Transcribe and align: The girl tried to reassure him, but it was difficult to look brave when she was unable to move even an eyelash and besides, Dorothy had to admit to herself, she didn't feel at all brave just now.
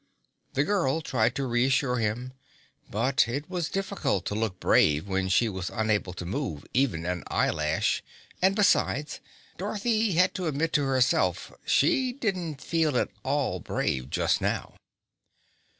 The 0.53 0.63
girl 0.63 1.01
tried 1.01 1.35
to 1.35 1.45
reassure 1.45 1.97
him, 1.97 2.33
but 2.89 3.27
it 3.27 3.47
was 3.47 3.69
difficult 3.69 4.25
to 4.25 4.33
look 4.33 4.59
brave 4.59 5.07
when 5.07 5.29
she 5.29 5.47
was 5.47 5.69
unable 5.69 6.11
to 6.13 6.25
move 6.25 6.65
even 6.73 7.05
an 7.05 7.23
eyelash 7.27 8.01
and 8.41 8.55
besides, 8.55 9.19
Dorothy 9.59 10.13
had 10.13 10.33
to 10.33 10.47
admit 10.47 10.73
to 10.73 10.85
herself, 10.85 11.53
she 11.67 12.13
didn't 12.13 12.61
feel 12.61 12.97
at 12.97 13.09
all 13.23 13.59
brave 13.59 14.09
just 14.09 14.41
now. 14.41 14.73